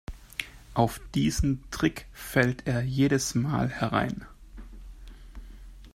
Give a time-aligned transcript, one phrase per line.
[0.73, 4.25] Auf diesen Trick fällt er jedes Mal herein.